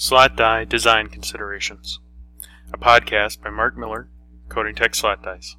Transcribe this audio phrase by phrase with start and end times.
[0.00, 1.98] Slot Die Design Considerations,
[2.72, 4.08] a podcast by Mark Miller,
[4.48, 5.56] Coating Tech Slot Dies.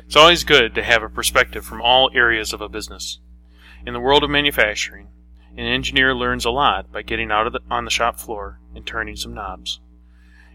[0.00, 3.18] It's always good to have a perspective from all areas of a business.
[3.86, 5.08] In the world of manufacturing,
[5.56, 9.16] an engineer learns a lot by getting out the, on the shop floor and turning
[9.16, 9.80] some knobs.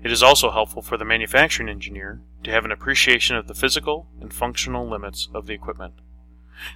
[0.03, 4.07] It is also helpful for the manufacturing engineer to have an appreciation of the physical
[4.21, 5.95] and functional limits of the equipment.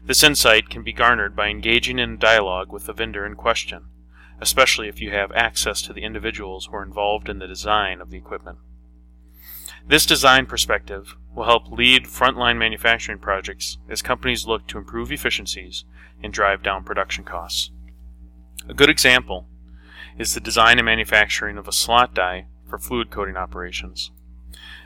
[0.03, 3.89] This insight can be garnered by engaging in dialogue with the vendor in question
[4.39, 8.09] especially if you have access to the individuals who are involved in the design of
[8.09, 8.57] the equipment.
[9.85, 15.83] This design perspective will help lead frontline manufacturing projects as companies look to improve efficiencies
[16.21, 17.71] and drive down production costs.
[18.69, 19.47] A good example
[20.17, 24.11] is the design and manufacturing of a slot die for fluid coating operations.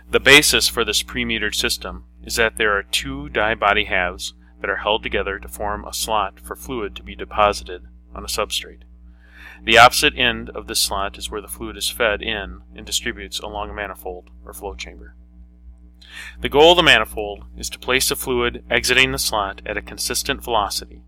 [0.09, 4.69] The basis for this pre-metered system is that there are two die body halves that
[4.69, 7.83] are held together to form a slot for fluid to be deposited
[8.15, 8.81] on a substrate.
[9.63, 13.39] The opposite end of this slot is where the fluid is fed in and distributes
[13.39, 15.15] along a manifold or flow chamber.
[16.39, 19.81] The goal of the manifold is to place the fluid exiting the slot at a
[19.81, 21.03] consistent velocity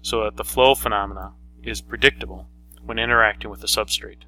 [0.00, 1.32] so that the flow phenomena
[1.62, 2.48] is predictable
[2.82, 4.24] when interacting with the substrate.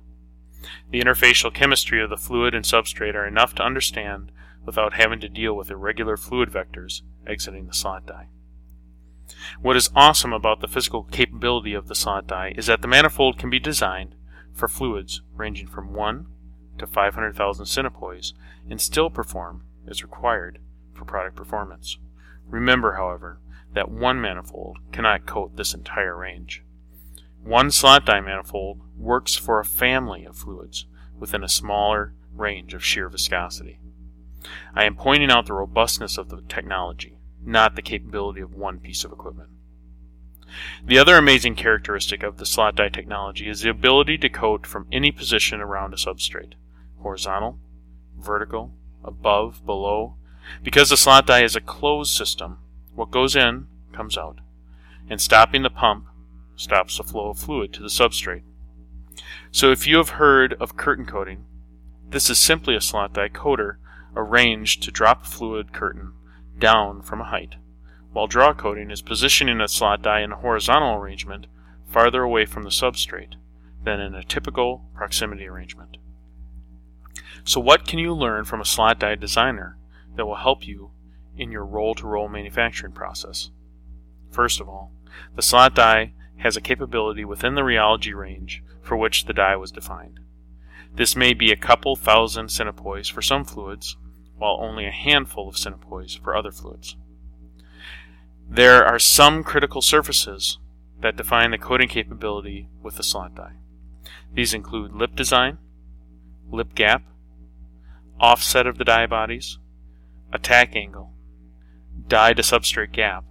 [0.90, 4.32] The interfacial chemistry of the fluid and substrate are enough to understand
[4.64, 8.28] without having to deal with irregular fluid vectors exiting the slot die.
[9.60, 13.38] What is awesome about the physical capability of the slot die is that the manifold
[13.38, 14.14] can be designed
[14.52, 16.26] for fluids ranging from 1
[16.78, 18.34] to 500,000 centipoise
[18.68, 20.58] and still perform as required
[20.94, 21.98] for product performance.
[22.46, 23.40] Remember, however,
[23.72, 26.62] that one manifold cannot coat this entire range.
[27.42, 30.86] One slot die manifold works for a family of fluids
[31.18, 33.78] within a smaller range of shear viscosity.
[34.74, 37.15] I am pointing out the robustness of the technology
[37.46, 39.50] not the capability of one piece of equipment.
[40.84, 44.86] The other amazing characteristic of the slot die technology is the ability to coat from
[44.90, 46.54] any position around a substrate
[46.98, 47.58] horizontal,
[48.18, 48.72] vertical,
[49.04, 50.16] above, below.
[50.62, 52.58] Because the slot die is a closed system,
[52.94, 54.38] what goes in comes out,
[55.08, 56.06] and stopping the pump
[56.56, 58.42] stops the flow of fluid to the substrate.
[59.50, 61.44] So if you have heard of curtain coating,
[62.08, 63.78] this is simply a slot die coater
[64.14, 66.12] arranged to drop a fluid curtain
[66.58, 67.56] down from a height,
[68.12, 71.46] while draw coating is positioning a slot die in a horizontal arrangement
[71.88, 73.34] farther away from the substrate
[73.84, 75.96] than in a typical proximity arrangement.
[77.44, 79.78] So what can you learn from a slot die designer
[80.16, 80.90] that will help you
[81.36, 83.50] in your roll-to-roll manufacturing process?
[84.30, 84.92] First of all,
[85.34, 89.70] the slot die has a capability within the rheology range for which the die was
[89.70, 90.20] defined.
[90.94, 93.96] This may be a couple thousand centipoise for some fluids,
[94.36, 96.96] while only a handful of centipoise for other fluids.
[98.48, 100.58] There are some critical surfaces
[101.00, 103.54] that define the coating capability with the slot die.
[104.32, 105.58] These include lip design,
[106.50, 107.02] lip gap,
[108.20, 109.58] offset of the die bodies,
[110.32, 111.12] attack angle,
[112.06, 113.24] die to substrate gap,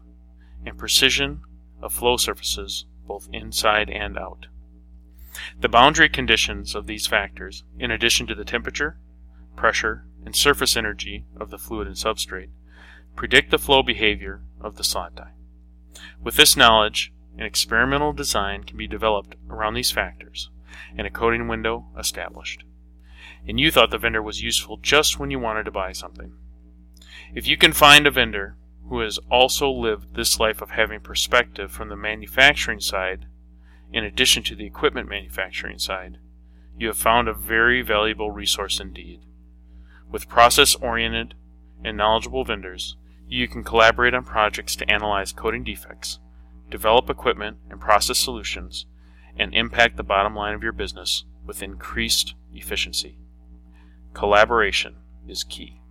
[0.65, 1.41] and precision
[1.81, 4.47] of flow surfaces both inside and out.
[5.59, 8.97] The boundary conditions of these factors, in addition to the temperature,
[9.55, 12.50] pressure, and surface energy of the fluid and substrate
[13.16, 15.31] predict the flow behavior of the slot die.
[16.22, 20.50] With this knowledge, an experimental design can be developed around these factors
[20.97, 22.63] and a coating window established.
[23.47, 26.34] And you thought the vendor was useful just when you wanted to buy something.
[27.34, 28.57] If you can find a vendor
[28.90, 33.25] who has also lived this life of having perspective from the manufacturing side
[33.92, 36.18] in addition to the equipment manufacturing side,
[36.78, 39.22] you have found a very valuable resource indeed.
[40.11, 41.35] With process oriented
[41.83, 42.95] and knowledgeable vendors,
[43.27, 46.19] you can collaborate on projects to analyze coating defects,
[46.69, 48.85] develop equipment and process solutions,
[49.38, 53.17] and impact the bottom line of your business with increased efficiency.
[54.13, 54.95] Collaboration
[55.27, 55.81] is key.